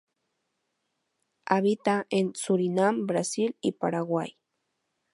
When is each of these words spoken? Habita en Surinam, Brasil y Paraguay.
Habita 1.45 2.07
en 2.09 2.33
Surinam, 2.33 3.05
Brasil 3.05 3.55
y 3.61 3.73
Paraguay. 3.73 4.35